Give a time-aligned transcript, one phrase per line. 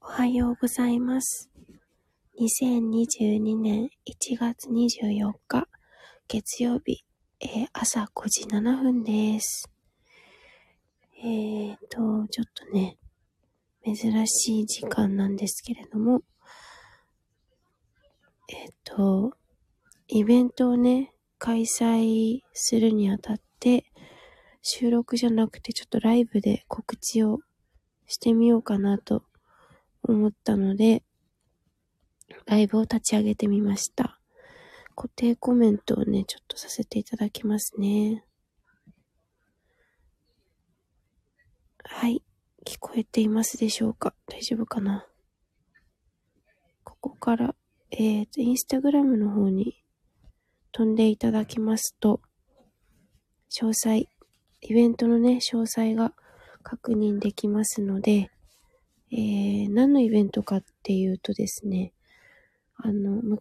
[0.00, 1.50] おはようございます。
[2.40, 5.68] 2022年1月24日、
[6.28, 7.04] 月曜日、
[7.40, 9.68] えー朝5時7分です。
[11.18, 12.96] えーと、ちょっとね、
[13.84, 16.22] 珍しい時間なんですけれども、
[18.48, 19.32] えっ、と、
[20.06, 23.84] イベントをね、開催するにあたって、
[24.62, 27.40] 収録じゃなくてちょっとライブで告知を
[28.06, 29.24] してみようかなと
[30.02, 31.02] 思ったので、
[32.46, 34.20] ライブを立ち上げてみました。
[34.94, 38.24] 固定コメントをね、ちょっとさせていただきますね。
[41.84, 42.22] はい。
[42.66, 44.14] 聞こえていますでしょうか？
[44.26, 45.06] 大丈夫かな？
[46.84, 47.54] ここから、
[47.90, 49.82] えーと、インスタグラムの方に
[50.72, 52.20] 飛んでいただきますと、
[53.50, 54.08] 詳細、
[54.60, 56.12] イベントのね、詳細が
[56.62, 58.30] 確認できますので、
[59.10, 61.92] えー、何のイベントかっていうとですね、
[62.76, 63.38] あの、ま、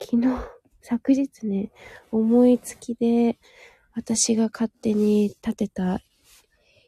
[0.00, 0.28] 昨日、
[0.82, 1.72] 昨日ね、
[2.10, 3.38] 思いつきで、
[3.94, 6.02] 私が勝手に立てた、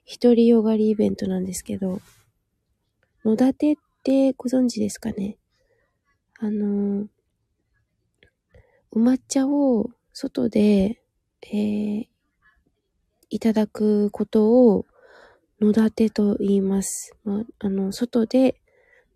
[0.04, 2.00] 一人よがりイベントなんですけど、
[3.24, 5.38] 野立てってご存知ですかね？
[6.38, 7.06] あの、
[8.91, 11.02] お抹茶を外で、
[11.42, 12.06] えー、
[13.30, 14.86] いただくことを
[15.62, 17.14] 野立てと言います。
[17.24, 18.60] まあ、あの、外で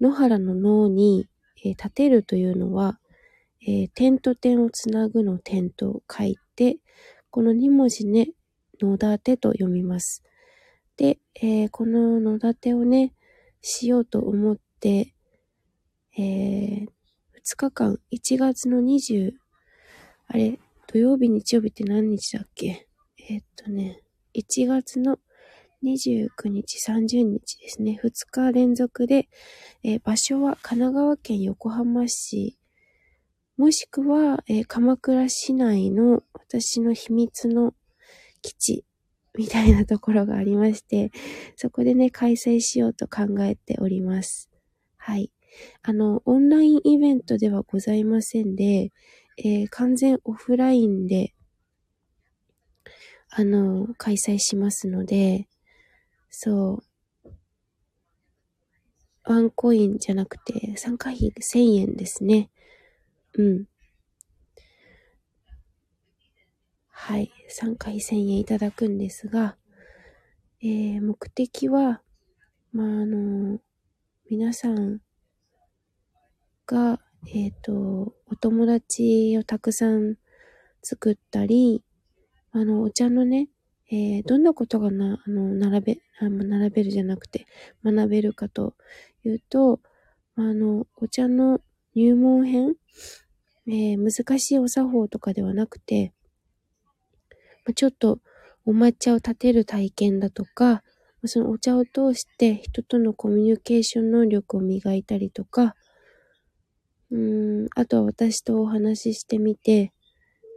[0.01, 1.29] 野原の野に、
[1.65, 3.01] えー立てるというのは、
[3.67, 6.79] えー点と点をつなぐの点と書いて、
[7.31, 8.31] この2文字ね、
[8.81, 10.23] 野立てと読みます。
[10.97, 13.13] で、えーこの野立てをね、
[13.61, 15.15] しようと思って、
[16.17, 19.33] えー2日間、1月の20、
[20.29, 22.87] あれ、土曜日、日曜日って何日だっけ？
[23.19, 24.03] えーっとね、
[24.35, 25.19] 1月の
[25.87, 27.99] 29日、30日ですね。
[28.03, 29.29] 2日連続で、
[29.85, 32.59] えー場所は神奈川県横浜市、
[33.57, 37.73] もしくは、えー鎌倉市内の私の秘密の
[38.43, 38.85] 基地
[39.39, 41.13] みたいなところがありまして、
[41.55, 44.51] そこでね、開催しようと考えております。
[44.97, 45.31] はい。
[45.83, 48.91] あの、オンラインイベントではございませんで、
[49.39, 51.33] えー完全オフラインで、
[53.31, 55.47] あの、開催しますので、
[56.39, 56.83] そ
[57.25, 57.31] う。
[59.25, 62.51] ワンコインじゃなくて、参加費1000円ですね。
[63.39, 63.65] うん。
[66.91, 67.33] はい。
[67.49, 69.57] 参加費1000円いただくんですが、
[70.61, 72.03] えー、目的は、
[72.71, 73.59] まあ、あの、
[74.29, 75.01] 皆さん
[76.67, 77.01] が、
[77.35, 80.17] えっ、と、お友達をたくさん
[80.83, 81.83] 作ったり、
[82.53, 83.49] あの、お茶のね、
[83.91, 87.47] えーどんなことがな、あの、並べ、あ並べるじゃなくて、
[87.85, 88.75] 学べるかと
[89.25, 89.81] いうと、
[90.35, 91.61] あの、お茶の
[91.95, 92.75] 入門編、
[93.69, 96.13] えー難しいお作法とかではなくて、
[97.75, 98.21] ちょっと
[98.65, 100.83] お抹茶を立てる体験だとか、
[101.25, 105.75] そのお茶を通して人とのコミュニケーション能力を磨いたりとか、
[107.11, 109.93] うん、あとは私とお話ししてみて、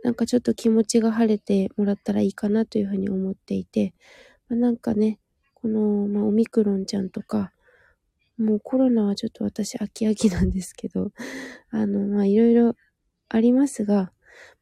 [0.04, 3.94] なんかちょっと気持ちが晴れてもらったらいいかなというふうに思っていて、
[4.48, 5.20] まあ、なんかね、
[5.54, 7.52] この、まあ、オミクロンちゃんとか、
[8.38, 11.12] もうコロナはちょっと私飽き飽きなんですけど、
[11.70, 12.76] あの、まあ、いろいろ
[13.28, 14.14] ありますが、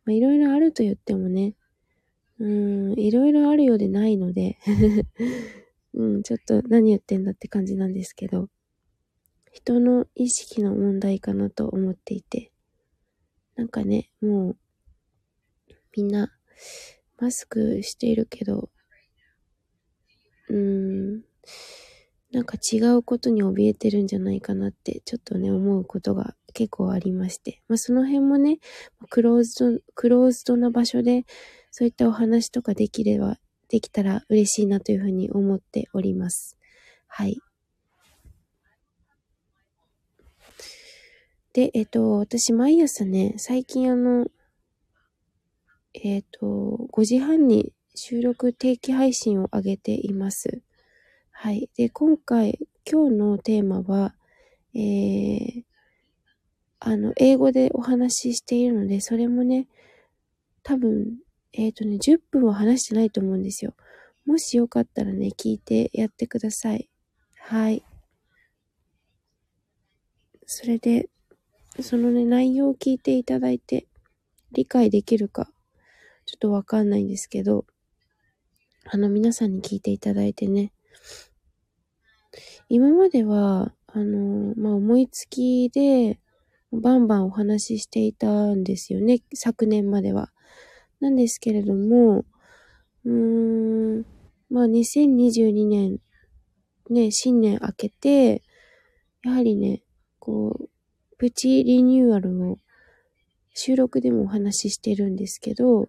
[0.06, 1.54] まあ、いろいろあると言ってもね、
[2.40, 4.58] うん、いろいろあるようでないので、
[5.94, 8.50] うん、ちょっと何言ってんだって感じなんですけど、
[9.52, 12.52] 人の意識の問題かなと思っていて、
[13.56, 14.58] なんかね、もう、
[15.96, 16.32] みんな、
[17.20, 18.70] マスクしているけど、
[20.50, 21.24] うーん、
[22.32, 27.62] なんか違うことに怯えてるんじゃないかなって、ちょっとね、思うことが結構ありまして。
[27.68, 28.60] まあ、その辺もね、
[29.10, 31.26] クローズド、クローズドな場所で、
[31.72, 33.38] そういったお話とかできれば、
[33.70, 36.58] できたら嬉しいなというふうに思っております。
[37.08, 37.40] はい。
[41.54, 44.28] で、えっと、私毎朝ね、最近あの、
[46.04, 50.62] えっと、5時半に収録定期配信を上げています。
[51.32, 51.70] はい。
[51.76, 54.16] で、今回、今日のテーマは、
[54.76, 55.64] えー、
[56.80, 59.68] あの、英語でお話ししているので、それもね、
[60.64, 61.18] 多分、
[61.54, 63.74] えっ、とね、10分は話してないと思うんですよ。
[64.26, 66.90] もしよかったらね、聞いてやってください。
[67.40, 67.84] はい。
[70.46, 71.10] それで、
[71.82, 73.88] そのね、内容を聞いていただいて、
[74.52, 75.50] 理解できるか、
[76.28, 77.66] ちょっとわかんないんですけど、
[78.84, 80.74] あの、皆さんに聞いていただいてね、
[82.68, 86.20] 今までは、あの、まあ、思いつきで、
[86.74, 90.34] バンバンお話ししていたんですよね、昨年までは。
[91.00, 92.26] なんですけれども、
[93.06, 94.06] うーん、
[94.50, 96.00] まあ、2022年、
[96.90, 98.44] ね、新年明けて、
[99.24, 99.82] やはりね、
[100.20, 100.70] こう、
[101.18, 102.58] プチリニューアルを
[103.54, 105.88] 収録でもお話ししてるんですけど、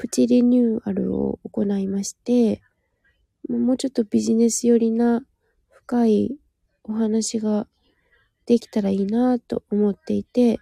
[0.00, 2.62] プチリニューアルを行いまして、
[3.50, 5.20] もうちょっとビジネス寄りな
[5.68, 6.38] 深い
[6.84, 7.66] お話が
[8.46, 10.58] できたらいいなと思っていて、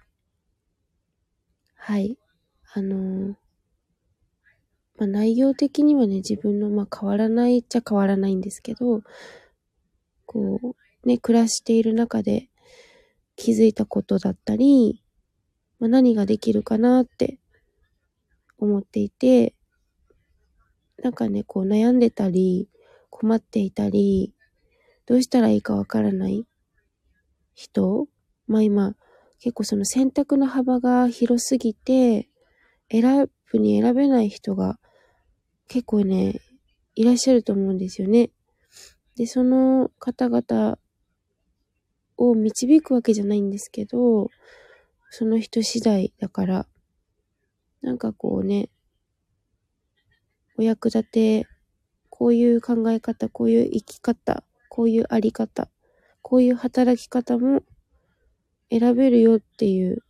[1.76, 2.19] はい。
[2.73, 3.29] あのー、
[4.96, 9.02] まあ、内容的にはね、自分の、まあ、変わらないっちゃ変わらないんですけど、
[10.26, 10.58] こ
[11.05, 12.50] う、ね、暮らしている中で
[13.37, 15.05] 気づいたことだったり、
[15.79, 17.38] まあ、何ができるかなって
[18.58, 19.55] 思っていて、
[21.02, 22.69] なんかね、こう悩んでたり、
[23.10, 24.34] 困っていたり、
[25.06, 26.46] どうしたらいいかわからない
[27.55, 28.08] 人
[28.49, 28.94] まあ今、
[29.40, 32.28] 結構その選択の幅が広すぎて、
[32.90, 34.78] 選ぶに選べない人が
[35.69, 36.40] 結構ね、
[36.94, 38.31] いらっしゃると思うんですよね。
[39.16, 40.78] で、その方々
[42.16, 44.31] を導くわけじゃないんですけど、
[45.10, 46.66] その人次第だから、
[47.82, 48.70] なんかこうね、
[50.56, 51.46] お役立て、
[52.10, 55.69] こういう考え方、こういう生き方、こういうあり方、
[56.22, 57.62] こういう働き方も
[58.70, 60.02] 選べるよっていう、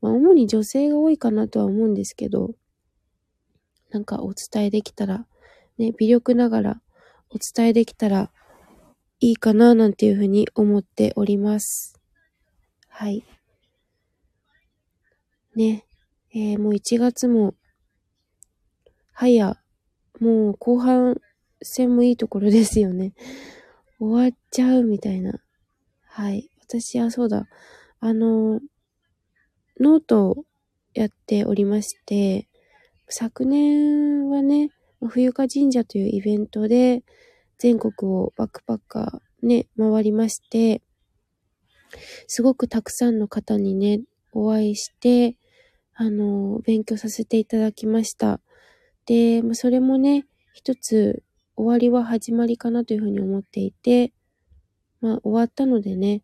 [0.00, 2.54] まあ主に女性が多いかなとは思うんですけど、
[3.90, 5.26] なんかお伝えできたら、
[5.78, 6.80] ね、微力ながら
[7.30, 8.30] お伝えできたら
[9.20, 11.98] いいかななんていうふうに思っております。
[12.88, 13.24] はい。
[15.54, 15.85] ね、
[16.38, 17.54] えー、もう1月も、
[19.14, 19.56] はや、
[20.20, 21.16] もう後半
[21.62, 23.14] 戦もいいところですよね。
[23.98, 25.42] 終わっちゃうみたいな。
[26.02, 26.50] はい。
[26.60, 27.48] 私はそうだ。
[28.00, 28.60] あの、
[29.80, 30.44] ノートを
[30.92, 32.50] やっておりまして、
[33.08, 34.68] 昨年はね、
[35.08, 37.02] 冬香神社というイベントで
[37.56, 40.82] 全国をバックパッカーね、回りまして、
[42.26, 45.38] すごくたくさんの方にね、お会いして、
[45.98, 48.40] あの、勉強させていただきました。
[49.06, 51.22] で、まあ、それもね、一つ
[51.56, 54.12] 終わりは始まりかなというふうに思っていて、
[55.00, 56.22] まあ終わったのでね、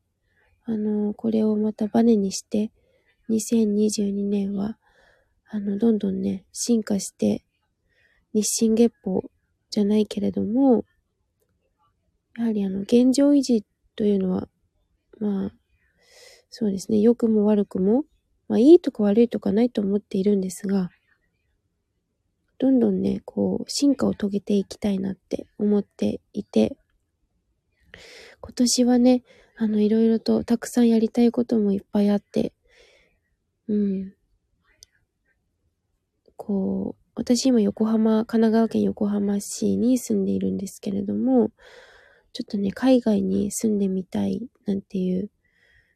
[0.64, 2.70] あの、これをまたバネにして、
[3.30, 4.78] 2022年は、
[5.48, 7.44] あの、どんどんね、進化して、
[8.34, 9.30] 日進月歩
[9.70, 10.84] じゃないけれども、
[12.36, 13.64] やはりあの、現状維持
[13.96, 14.48] というのは、
[15.18, 15.52] まあ、
[16.50, 18.04] そうですね、良くも悪くも、
[18.52, 20.90] まあいいとか悪いとかないと思っているんですが、
[22.58, 26.76] どんどんね、こう、進化を遂げていきたいなって思っていて、
[28.42, 29.22] 今年はね、
[29.56, 32.52] あの、いろいろとたくさんやりたいこともいっぱいあって、
[33.68, 34.12] うん。
[36.36, 41.48] こう、私今横浜、神奈川県横浜市に住んでいるんですけれども、
[42.34, 45.30] ちょっとね、海外に住んでみたいなんていう、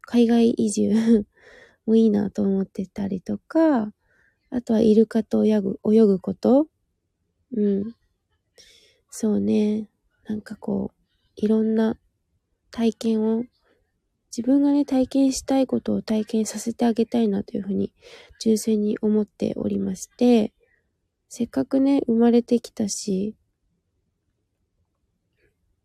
[0.01, 1.27] 海外移住
[1.87, 3.93] もいいなと思ってたりとか、
[4.51, 6.69] あとはイルカと泳ぐ、泳ぐこと。
[7.57, 7.95] うん。
[9.11, 9.89] そうね。
[10.29, 11.01] なんかこう、
[11.37, 11.97] いろんな
[12.71, 13.45] 体験を、
[14.37, 17.93] 自分がね、体験したいことを体験させてあげたいなというふうに、
[18.41, 20.53] 純粋に思っておりまして、
[21.29, 23.37] せっかくね、生まれてきたし、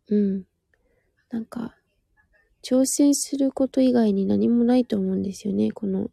[0.09, 0.43] うん。
[1.31, 1.77] なんか、
[2.63, 5.71] 挑戦すること以外に何もないと思うんですよね。
[5.71, 6.09] この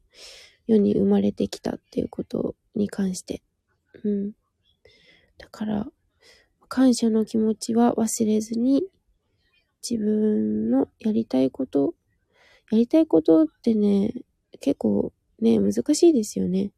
[0.66, 3.42] 世に生まれてきたっていうことに関して。
[4.04, 4.32] うん。
[5.38, 5.86] だから、
[6.68, 8.84] 感謝の気持ちは忘れずに、
[9.88, 11.94] 自分のやりたいこと、
[12.70, 14.12] やりたいことってね、
[14.60, 16.72] 結構ね、難しいですよね。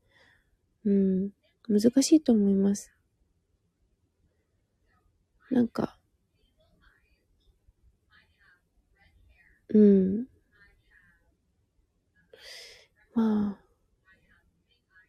[0.85, 1.31] うん。
[1.69, 2.93] 難しいと思います。
[5.50, 6.00] なんか、
[9.73, 10.27] うん。
[13.15, 13.59] まあ、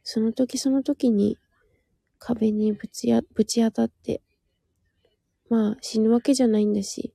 [0.03, 1.37] その時その時に
[2.19, 4.21] 壁にぶちや、ぶち当たって、
[5.49, 7.13] まあ死ぬわけじゃないんだし、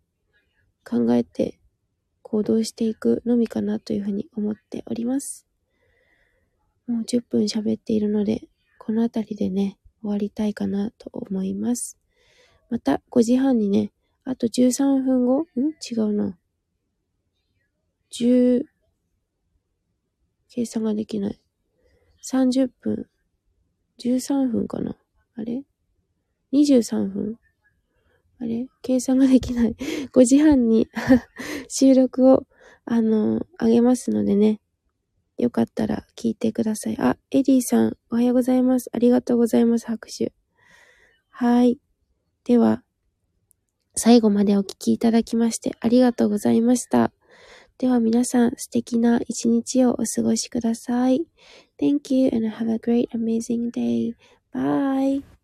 [0.84, 1.58] 考えて
[2.22, 5.46] 行動していくのみかなというふうに思っております。
[6.86, 8.48] もう10分喋っているので、
[8.78, 11.98] この辺りでね、終わりたいかなと思います。
[12.70, 13.92] また5時半にね、
[14.24, 15.42] あと13分後？
[15.42, 15.46] ん？
[15.80, 16.36] 違うな。
[18.12, 18.64] 10、
[20.48, 21.40] 計算ができない。
[22.24, 23.08] 30分、
[23.98, 24.96] 13分かな
[25.36, 25.64] あれ
[26.52, 27.38] ?23 分
[28.40, 28.66] あれ？
[28.82, 29.74] 計算ができない。
[30.12, 30.88] 5時半に
[31.68, 32.46] 収録を、
[32.84, 34.60] あのー、あげますのでね。
[35.38, 36.96] よかったら聞いてください。
[36.98, 38.88] あ、エリーさん、おはようございます。
[38.92, 39.86] ありがとうございます。
[39.86, 40.32] 拍手。
[41.28, 41.78] はい。
[42.44, 42.82] では、
[43.94, 47.12] 最後までお聴きいただきましてありがとうございました。
[47.78, 51.26] では皆さん、素敵な一日をお過ごしください。
[51.78, 54.14] Thank you and have a great amazing day.
[54.54, 55.35] Bye!